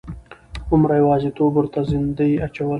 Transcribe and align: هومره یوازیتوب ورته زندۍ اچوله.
هومره 0.67 0.93
یوازیتوب 1.01 1.49
ورته 1.57 1.79
زندۍ 1.91 2.31
اچوله. 2.45 2.69